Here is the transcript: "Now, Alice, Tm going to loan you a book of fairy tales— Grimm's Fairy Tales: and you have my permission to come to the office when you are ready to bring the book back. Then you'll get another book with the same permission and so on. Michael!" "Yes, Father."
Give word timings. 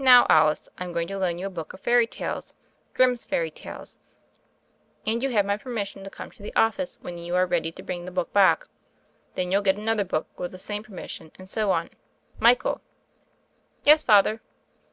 "Now, 0.00 0.26
Alice, 0.28 0.68
Tm 0.78 0.92
going 0.92 1.06
to 1.06 1.16
loan 1.16 1.38
you 1.38 1.46
a 1.46 1.48
book 1.48 1.72
of 1.72 1.80
fairy 1.80 2.08
tales— 2.08 2.54
Grimm's 2.94 3.24
Fairy 3.24 3.52
Tales: 3.52 4.00
and 5.06 5.22
you 5.22 5.30
have 5.30 5.46
my 5.46 5.56
permission 5.56 6.02
to 6.02 6.10
come 6.10 6.32
to 6.32 6.42
the 6.42 6.52
office 6.56 6.98
when 7.02 7.18
you 7.18 7.36
are 7.36 7.46
ready 7.46 7.70
to 7.70 7.82
bring 7.84 8.04
the 8.04 8.10
book 8.10 8.32
back. 8.32 8.66
Then 9.36 9.52
you'll 9.52 9.62
get 9.62 9.78
another 9.78 10.02
book 10.04 10.26
with 10.40 10.50
the 10.50 10.58
same 10.58 10.82
permission 10.82 11.30
and 11.38 11.48
so 11.48 11.70
on. 11.70 11.90
Michael!" 12.40 12.80
"Yes, 13.84 14.02
Father." 14.02 14.40